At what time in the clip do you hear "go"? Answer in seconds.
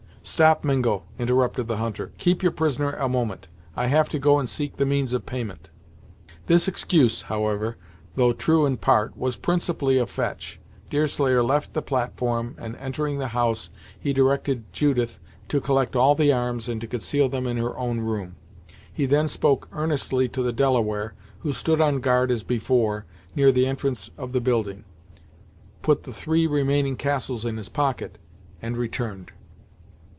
4.19-4.37